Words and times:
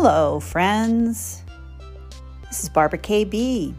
Hello, 0.00 0.38
friends. 0.38 1.42
This 2.46 2.62
is 2.62 2.68
Barbara 2.68 3.00
KB. 3.00 3.74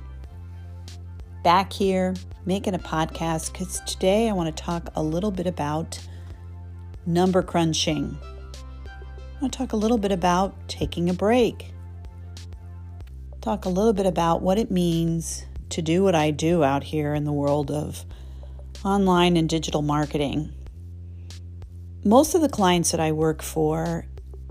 Back 1.46 1.72
here 1.72 2.14
making 2.46 2.74
a 2.74 2.80
podcast 2.80 3.54
because 3.54 3.80
today 3.88 4.28
I 4.28 4.34
want 4.34 4.54
to 4.54 4.64
talk 4.64 4.90
a 4.98 5.02
little 5.02 5.32
bit 5.32 5.48
about 5.48 5.98
number 7.06 7.42
crunching. 7.42 8.18
I 8.22 9.42
want 9.42 9.54
to 9.54 9.58
talk 9.60 9.72
a 9.72 9.78
little 9.78 9.98
bit 9.98 10.12
about 10.12 10.54
taking 10.68 11.10
a 11.10 11.14
break. 11.14 11.72
Talk 13.40 13.64
a 13.64 13.70
little 13.70 13.94
bit 13.94 14.06
about 14.06 14.42
what 14.42 14.58
it 14.58 14.70
means 14.70 15.46
to 15.70 15.82
do 15.82 16.04
what 16.04 16.16
I 16.16 16.32
do 16.32 16.66
out 16.66 16.84
here 16.84 17.14
in 17.14 17.24
the 17.24 17.32
world 17.32 17.72
of 17.72 18.04
online 18.84 19.38
and 19.38 19.48
digital 19.48 19.82
marketing. 19.82 20.52
Most 22.04 22.36
of 22.36 22.42
the 22.42 22.50
clients 22.50 22.92
that 22.92 23.00
I 23.00 23.14
work 23.14 23.42
for 23.42 24.06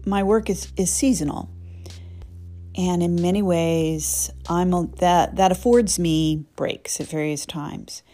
my 0.07 0.23
work 0.23 0.49
is, 0.49 0.73
is 0.79 0.91
seasonal. 0.91 1.51
And 2.79 3.03
in 3.03 3.21
many 3.21 3.43
ways, 3.43 4.31
I'm 4.49 4.73
a, 4.73 4.87
that 4.99 5.35
that 5.35 5.51
affords 5.51 5.99
me 5.99 6.47
breaks 6.55 7.01
at 7.01 7.09
various 7.09 7.45
times. 7.45 8.05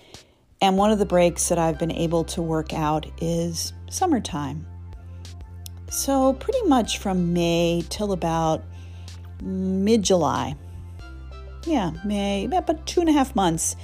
And 0.63 0.79
one 0.79 0.91
of 0.91 0.99
the 0.99 1.05
breaks 1.05 1.51
that 1.51 1.59
I've 1.59 1.79
been 1.79 1.93
able 1.93 2.25
to 2.25 2.41
work 2.41 2.73
out 2.73 3.05
is 3.21 3.75
summertime. 3.91 4.67
So 5.91 6.33
pretty 6.33 6.63
much 6.63 6.99
from 6.99 7.35
May 7.35 7.85
till 7.91 8.13
about 8.13 8.65
mid 9.43 10.03
July. 10.03 10.57
Yeah, 11.67 11.93
May, 12.03 12.47
about 12.47 12.87
two 12.87 13.01
and 13.01 13.11
a 13.11 13.13
half 13.13 13.37
months, 13.37 13.77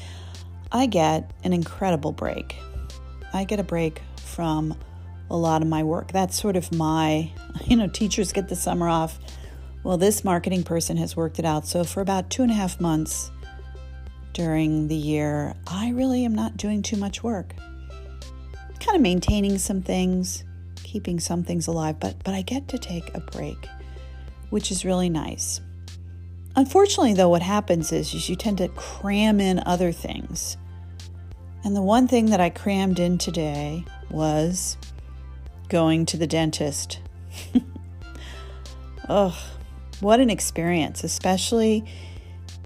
I 0.73 0.87
get 0.87 1.31
an 1.45 1.53
incredible 1.53 2.12
break. 2.12 2.56
I 3.34 3.45
get 3.45 3.61
a 3.61 3.65
break 3.65 4.01
from 4.17 4.75
a 5.31 5.37
lot 5.37 5.61
of 5.61 5.69
my 5.69 5.83
work. 5.83 6.12
That's 6.12 6.41
sort 6.41 6.56
of 6.56 6.73
my, 6.73 7.31
you 7.67 7.77
know, 7.77 7.87
teachers 7.87 8.33
get 8.33 8.48
the 8.48 8.56
summer 8.56 8.89
off. 8.89 9.19
Well, 9.83 9.97
this 9.97 10.25
marketing 10.25 10.62
person 10.62 10.97
has 10.98 11.17
worked 11.17 11.39
it 11.39 11.45
out. 11.45 11.67
So 11.67 11.84
for 11.84 12.00
about 12.00 12.28
two 12.31 12.42
and 12.42 12.50
a 12.50 12.55
half 12.55 12.81
months 12.81 13.31
during 14.34 14.89
the 14.89 14.95
year, 14.95 15.55
I 15.67 15.91
really 15.91 16.25
am 16.25 16.34
not 16.34 16.56
doing 16.56 16.83
too 16.83 16.97
much 16.97 17.22
work. 17.22 17.55
Kind 18.78 18.97
of 18.97 19.00
maintaining 19.00 19.59
some 19.59 19.83
things, 19.83 20.45
keeping 20.83 21.19
some 21.19 21.45
things 21.45 21.67
alive, 21.67 21.98
but 21.98 22.22
but 22.25 22.34
I 22.34 22.42
get 22.42 22.69
to 22.69 22.78
take 22.78 23.14
a 23.14 23.20
break, 23.20 23.69
which 24.50 24.70
is 24.70 24.84
really 24.84 25.09
nice. 25.09 25.61
Unfortunately, 26.56 27.15
though, 27.15 27.28
what 27.28 27.42
happens 27.42 27.92
is, 27.92 28.12
is 28.12 28.28
you 28.28 28.37
tend 28.37 28.59
to 28.59 28.69
cram 28.69 29.41
in 29.41 29.62
other 29.67 29.92
things. 29.92 30.56
And 31.65 31.77
the 31.77 31.83
one 31.83 32.09
thing 32.09 32.27
that 32.27 32.41
I 32.41 32.50
crammed 32.50 32.98
in 32.98 33.19
today 33.19 33.84
was 34.11 34.77
going 35.69 36.06
to 36.06 36.17
the 36.17 36.27
dentist. 36.27 36.98
Ugh, 39.09 39.34
what 40.01 40.20
an 40.20 40.31
experience, 40.31 41.05
especially 41.05 41.84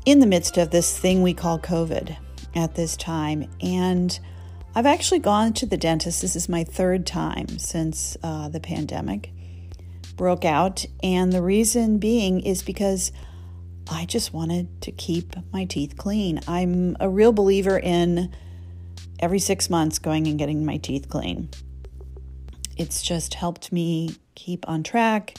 in 0.04 0.20
the 0.20 0.26
midst 0.26 0.56
of 0.56 0.70
this 0.70 0.98
thing 0.98 1.22
we 1.22 1.34
call 1.34 1.58
COVID 1.58 2.16
at 2.54 2.74
this 2.74 2.96
time. 2.96 3.48
And 3.60 4.18
I've 4.74 4.86
actually 4.86 5.20
gone 5.20 5.52
to 5.54 5.66
the 5.66 5.76
dentist. 5.76 6.22
This 6.22 6.36
is 6.36 6.48
my 6.48 6.64
third 6.64 7.06
time 7.06 7.48
since 7.58 8.16
uh, 8.22 8.48
the 8.48 8.60
pandemic 8.60 9.30
broke 10.16 10.44
out. 10.44 10.84
And 11.02 11.32
the 11.32 11.42
reason 11.42 11.98
being 11.98 12.40
is 12.40 12.62
because 12.62 13.12
I 13.90 14.04
just 14.04 14.32
wanted 14.32 14.80
to 14.82 14.92
keep 14.92 15.34
my 15.52 15.64
teeth 15.64 15.96
clean. 15.96 16.40
I'm 16.46 16.96
a 17.00 17.08
real 17.08 17.32
believer 17.32 17.78
in 17.78 18.34
every 19.18 19.38
six 19.38 19.68
months 19.68 19.98
going 19.98 20.26
and 20.26 20.38
getting 20.38 20.64
my 20.64 20.76
teeth 20.76 21.08
clean 21.08 21.48
it's 22.76 23.02
just 23.02 23.34
helped 23.34 23.72
me 23.72 24.16
keep 24.34 24.68
on 24.68 24.82
track 24.82 25.34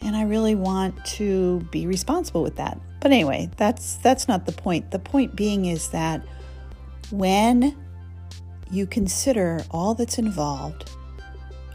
and 0.00 0.16
I 0.16 0.22
really 0.22 0.54
want 0.54 1.04
to 1.06 1.60
be 1.70 1.86
responsible 1.86 2.42
with 2.42 2.56
that. 2.56 2.78
But 3.00 3.12
anyway, 3.12 3.50
that's 3.56 3.96
that's 3.96 4.28
not 4.28 4.46
the 4.46 4.52
point. 4.52 4.90
The 4.90 4.98
point 4.98 5.36
being 5.36 5.66
is 5.66 5.90
that 5.90 6.22
when 7.10 7.76
you 8.70 8.86
consider 8.86 9.64
all 9.70 9.94
that's 9.94 10.18
involved 10.18 10.90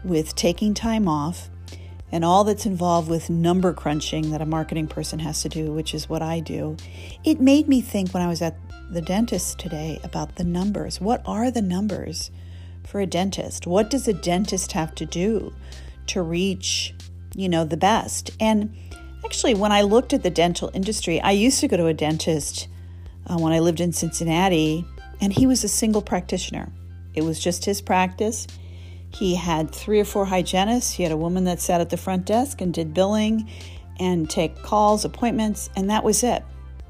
with 0.04 0.34
taking 0.34 0.74
time 0.74 1.08
off 1.08 1.48
and 2.10 2.24
all 2.24 2.44
that's 2.44 2.66
involved 2.66 3.08
with 3.08 3.30
number 3.30 3.72
crunching 3.72 4.30
that 4.32 4.42
a 4.42 4.46
marketing 4.46 4.86
person 4.86 5.18
has 5.20 5.40
to 5.42 5.48
do, 5.48 5.72
which 5.72 5.94
is 5.94 6.08
what 6.08 6.20
I 6.20 6.40
do, 6.40 6.76
it 7.24 7.40
made 7.40 7.68
me 7.68 7.80
think 7.80 8.12
when 8.12 8.22
I 8.22 8.28
was 8.28 8.42
at 8.42 8.56
the 8.90 9.00
dentist 9.00 9.58
today 9.58 9.98
about 10.04 10.36
the 10.36 10.44
numbers. 10.44 11.00
What 11.00 11.22
are 11.24 11.50
the 11.50 11.62
numbers? 11.62 12.30
for 12.84 13.00
a 13.00 13.06
dentist? 13.06 13.66
What 13.66 13.90
does 13.90 14.08
a 14.08 14.12
dentist 14.12 14.72
have 14.72 14.94
to 14.96 15.06
do 15.06 15.52
to 16.08 16.22
reach, 16.22 16.94
you 17.34 17.48
know, 17.48 17.64
the 17.64 17.76
best? 17.76 18.30
And 18.40 18.74
actually, 19.24 19.54
when 19.54 19.72
I 19.72 19.82
looked 19.82 20.12
at 20.12 20.22
the 20.22 20.30
dental 20.30 20.70
industry, 20.74 21.20
I 21.20 21.32
used 21.32 21.60
to 21.60 21.68
go 21.68 21.76
to 21.76 21.86
a 21.86 21.94
dentist 21.94 22.68
uh, 23.26 23.36
when 23.36 23.52
I 23.52 23.60
lived 23.60 23.80
in 23.80 23.92
Cincinnati, 23.92 24.84
and 25.20 25.32
he 25.32 25.46
was 25.46 25.64
a 25.64 25.68
single 25.68 26.02
practitioner. 26.02 26.70
It 27.14 27.22
was 27.22 27.38
just 27.38 27.64
his 27.64 27.80
practice. 27.80 28.46
He 29.14 29.34
had 29.34 29.70
three 29.70 30.00
or 30.00 30.04
four 30.04 30.24
hygienists. 30.24 30.92
He 30.92 31.02
had 31.02 31.12
a 31.12 31.16
woman 31.16 31.44
that 31.44 31.60
sat 31.60 31.80
at 31.80 31.90
the 31.90 31.96
front 31.96 32.24
desk 32.24 32.60
and 32.60 32.72
did 32.72 32.94
billing 32.94 33.48
and 34.00 34.28
take 34.28 34.62
calls, 34.62 35.04
appointments, 35.04 35.68
and 35.76 35.90
that 35.90 36.02
was 36.02 36.22
it. 36.22 36.42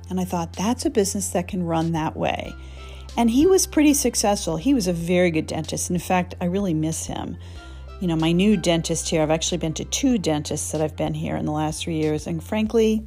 And 0.08 0.20
I 0.20 0.24
thought, 0.24 0.52
that's 0.52 0.84
a 0.86 0.90
business 0.90 1.30
that 1.30 1.48
can 1.48 1.64
run 1.64 1.92
that 1.92 2.16
way. 2.16 2.54
And 3.16 3.30
he 3.30 3.46
was 3.46 3.66
pretty 3.66 3.92
successful. 3.92 4.56
He 4.56 4.72
was 4.72 4.86
a 4.86 4.92
very 4.92 5.30
good 5.30 5.46
dentist. 5.46 5.90
In 5.90 5.98
fact, 5.98 6.34
I 6.40 6.46
really 6.46 6.74
miss 6.74 7.06
him. 7.06 7.36
You 8.02 8.08
know, 8.08 8.16
my 8.16 8.32
new 8.32 8.56
dentist 8.56 9.10
here, 9.10 9.22
I've 9.22 9.30
actually 9.30 9.58
been 9.58 9.74
to 9.74 9.84
two 9.84 10.18
dentists 10.18 10.72
that 10.72 10.80
I've 10.80 10.96
been 10.96 11.14
here 11.14 11.36
in 11.36 11.46
the 11.46 11.52
last 11.52 11.84
three 11.84 12.00
years. 12.00 12.26
And 12.26 12.42
frankly, 12.42 13.06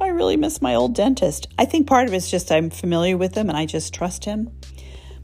I 0.00 0.06
really 0.06 0.38
miss 0.38 0.62
my 0.62 0.74
old 0.74 0.94
dentist. 0.94 1.46
I 1.58 1.66
think 1.66 1.86
part 1.86 2.08
of 2.08 2.14
it's 2.14 2.30
just 2.30 2.50
I'm 2.50 2.70
familiar 2.70 3.18
with 3.18 3.34
him 3.34 3.50
and 3.50 3.58
I 3.58 3.66
just 3.66 3.92
trust 3.92 4.24
him. 4.24 4.50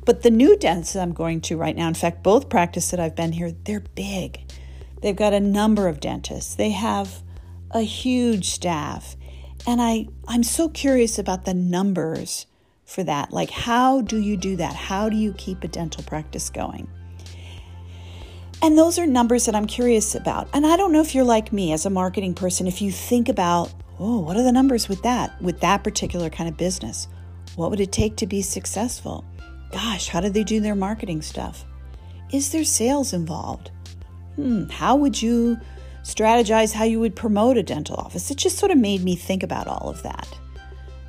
But 0.04 0.22
the 0.22 0.30
new 0.30 0.54
dentist 0.54 0.96
I'm 0.96 1.14
going 1.14 1.40
to 1.40 1.56
right 1.56 1.74
now, 1.74 1.88
in 1.88 1.94
fact, 1.94 2.22
both 2.22 2.50
practices 2.50 2.90
that 2.90 3.00
I've 3.00 3.16
been 3.16 3.32
here, 3.32 3.52
they're 3.64 3.80
big. 3.80 4.38
They've 5.00 5.16
got 5.16 5.32
a 5.32 5.40
number 5.40 5.88
of 5.88 6.00
dentists. 6.00 6.54
They 6.54 6.72
have 6.72 7.22
a 7.70 7.80
huge 7.80 8.50
staff. 8.50 9.16
And 9.66 9.80
I, 9.80 10.08
I'm 10.28 10.42
so 10.42 10.68
curious 10.68 11.18
about 11.18 11.46
the 11.46 11.54
numbers 11.54 12.44
for 12.84 13.02
that. 13.04 13.32
Like, 13.32 13.48
how 13.48 14.02
do 14.02 14.18
you 14.18 14.36
do 14.36 14.56
that? 14.56 14.76
How 14.76 15.08
do 15.08 15.16
you 15.16 15.32
keep 15.32 15.64
a 15.64 15.68
dental 15.68 16.04
practice 16.04 16.50
going? 16.50 16.86
And 18.62 18.76
those 18.76 18.98
are 18.98 19.06
numbers 19.06 19.47
that 19.47 19.54
I'm 19.54 19.66
curious 19.66 20.15
about. 20.15 20.48
And 20.53 20.66
I 20.66 20.76
don't 20.76 20.93
know 20.93 21.00
if 21.00 21.15
you're 21.15 21.25
like 21.25 21.53
me 21.53 21.72
as 21.72 21.87
a 21.87 21.91
marketing 21.91 22.34
person, 22.34 22.66
if 22.66 22.82
you 22.82 22.93
think 22.93 23.28
about, 23.28 23.72
oh, 23.98 24.21
what 24.21 24.37
are 24.37 24.43
the 24.43 24.53
numbers 24.53 24.88
with 24.88 25.03
that, 25.03 25.41
with 25.41 25.60
that 25.60 25.82
particular 25.82 26.28
kind 26.28 26.48
of 26.48 26.56
business? 26.56 27.09
What 27.56 27.71
would 27.71 27.81
it 27.81 27.93
take 27.93 28.16
to 28.16 28.26
be 28.26 28.43
successful? 28.43 29.25
Gosh, 29.72 30.09
how 30.09 30.21
do 30.21 30.28
they 30.28 30.44
do 30.44 30.60
their 30.60 30.75
marketing 30.75 31.22
stuff? 31.22 31.65
Is 32.32 32.53
there 32.53 32.65
sales 32.65 33.12
involved? 33.12 33.71
Hmm, 34.37 34.65
how 34.69 34.94
would 34.97 35.21
you 35.21 35.59
strategize 36.03 36.72
how 36.72 36.84
you 36.84 37.00
would 37.00 37.16
promote 37.16 37.56
a 37.56 37.62
dental 37.62 37.97
office? 37.97 38.31
It 38.31 38.37
just 38.37 38.59
sort 38.59 38.72
of 38.72 38.78
made 38.78 39.03
me 39.03 39.16
think 39.16 39.42
about 39.42 39.69
all 39.69 39.88
of 39.88 40.03
that. 40.03 40.28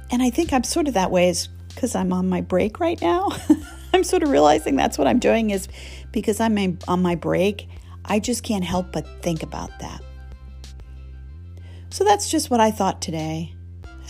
And 0.09 0.21
I 0.21 0.29
think 0.29 0.53
I'm 0.53 0.63
sort 0.63 0.87
of 0.87 0.93
that 0.93 1.11
way 1.11 1.33
because 1.69 1.95
I'm 1.95 2.13
on 2.13 2.29
my 2.29 2.41
break 2.41 2.79
right 2.79 3.01
now. 3.01 3.29
I'm 4.01 4.05
sort 4.05 4.23
of 4.23 4.29
realizing 4.29 4.75
that's 4.75 4.97
what 4.97 5.05
I'm 5.05 5.19
doing 5.19 5.51
is 5.51 5.67
because 6.11 6.39
I'm 6.39 6.79
on 6.87 7.03
my 7.03 7.13
break, 7.13 7.69
I 8.03 8.17
just 8.17 8.41
can't 8.41 8.63
help 8.63 8.91
but 8.91 9.05
think 9.21 9.43
about 9.43 9.69
that. 9.77 10.01
So 11.91 12.03
that's 12.03 12.27
just 12.27 12.49
what 12.49 12.59
I 12.59 12.71
thought 12.71 12.99
today 12.99 13.53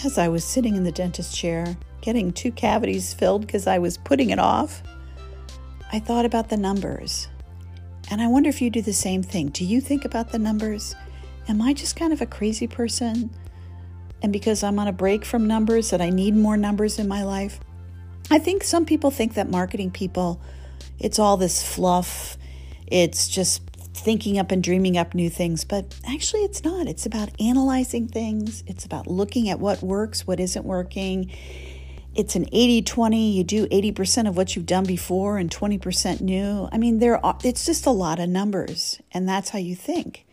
as 0.06 0.18
I 0.18 0.30
was 0.30 0.46
sitting 0.46 0.78
in 0.78 0.86
the 0.86 0.94
dentist 0.94 1.36
chair, 1.36 1.76
getting 2.00 2.32
two 2.32 2.54
cavities 2.54 3.14
filled 3.14 3.42
because 3.42 3.68
I 3.68 3.80
was 3.80 3.98
putting 3.98 4.30
it 4.30 4.40
off. 4.40 4.82
I 5.92 6.00
thought 6.00 6.24
about 6.24 6.48
the 6.48 6.56
numbers. 6.56 7.28
And 8.10 8.22
I 8.22 8.28
wonder 8.28 8.48
if 8.48 8.62
you 8.62 8.70
do 8.70 8.82
the 8.82 8.94
same 8.94 9.24
thing. 9.24 9.50
Do 9.50 9.66
you 9.66 9.82
think 9.82 10.06
about 10.06 10.32
the 10.32 10.40
numbers? 10.40 10.96
Am 11.50 11.62
I 11.62 11.74
just 11.74 11.98
kind 11.98 12.14
of 12.14 12.22
a 12.22 12.26
crazy 12.26 12.66
person 12.66 13.30
and 14.24 14.32
because 14.32 14.64
I'm 14.64 14.80
on 14.80 14.88
a 14.88 14.94
break 14.94 15.26
from 15.26 15.48
numbers, 15.48 15.90
that 15.90 16.00
I 16.00 16.12
need 16.12 16.34
more 16.34 16.56
numbers 16.56 16.98
in 16.98 17.10
my 17.10 17.24
life. 17.24 17.60
I 18.32 18.40
think 18.40 18.64
some 18.64 18.86
people 18.86 19.12
think 19.12 19.34
that 19.34 19.50
marketing 19.50 19.92
people, 19.92 20.42
it's 21.00 21.20
all 21.20 21.36
this 21.36 21.62
fluff, 21.62 22.38
it's 22.88 23.28
just 23.28 23.62
thinking 23.94 24.40
up 24.40 24.52
and 24.52 24.64
dreaming 24.64 24.98
up 24.98 25.14
new 25.14 25.30
things, 25.30 25.66
but 25.66 25.94
actually 26.08 26.46
it's 26.46 26.64
not. 26.64 26.88
It's 26.88 27.06
about 27.06 27.30
analyzing 27.42 28.08
things, 28.08 28.64
it's 28.68 28.86
about 28.86 29.06
looking 29.06 29.50
at 29.50 29.60
what 29.60 29.84
works, 29.84 30.26
what 30.26 30.40
isn't 30.40 30.64
working. 30.64 31.30
It's 32.16 32.38
an 32.38 32.46
80 32.54 32.84
20. 32.84 33.32
You 33.32 33.44
do 33.44 33.68
80% 33.68 34.30
of 34.30 34.38
what 34.38 34.56
you've 34.56 34.66
done 34.66 34.86
before 34.86 35.38
and 35.38 35.50
20% 35.50 36.22
new. 36.22 36.70
I 36.72 36.78
mean, 36.78 37.00
there 37.00 37.24
are, 37.26 37.38
it's 37.44 37.66
just 37.66 37.86
a 37.86 37.92
lot 37.92 38.20
of 38.20 38.30
numbers, 38.30 39.02
and 39.12 39.28
that's 39.28 39.50
how 39.50 39.60
you 39.60 39.76
think 39.76 40.26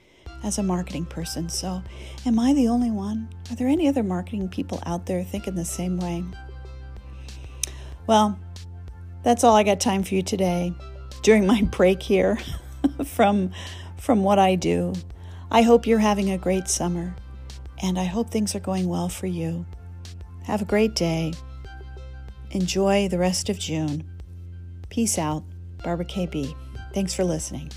as 0.44 0.56
a 0.58 0.62
marketing 0.62 1.04
person. 1.04 1.48
So, 1.48 1.82
am 2.24 2.38
I 2.38 2.52
the 2.52 2.68
only 2.68 2.92
one? 2.92 3.28
Are 3.50 3.56
there 3.56 3.66
any 3.66 3.88
other 3.88 4.04
marketing 4.04 4.48
people 4.48 4.80
out 4.86 5.06
there 5.06 5.24
thinking 5.24 5.56
the 5.56 5.64
same 5.64 5.98
way? 5.98 6.22
Well, 8.08 8.38
that's 9.22 9.44
all 9.44 9.55
I 9.55 9.62
got 9.62 9.81
time 9.81 10.02
for 10.02 10.14
you 10.14 10.22
today 10.22 10.72
during 11.22 11.46
my 11.46 11.62
break 11.70 12.02
here 12.02 12.38
from 13.05 13.52
from 13.99 14.25
what 14.25 14.38
I 14.38 14.56
do. 14.56 14.94
I 15.50 15.62
hope 15.62 15.87
you're 15.87 15.99
having 15.99 16.31
a 16.31 16.38
great 16.38 16.69
summer. 16.69 17.14
And 17.81 17.99
I 17.99 18.05
hope 18.05 18.31
things 18.31 18.56
are 18.56 18.60
going 18.60 18.88
well 18.88 19.08
for 19.08 19.26
you. 19.26 19.64
Have 20.44 20.62
a 20.62 20.64
great 20.64 20.96
day. 20.96 21.32
Enjoy 22.50 23.08
the 23.08 23.19
rest 23.19 23.50
of 23.50 23.58
June. 23.58 24.08
Peace 24.88 25.19
out. 25.19 25.44
Barbara 25.84 26.06
KB. 26.06 26.54
Thanks 26.93 27.14
for 27.14 27.22
listening. 27.25 27.70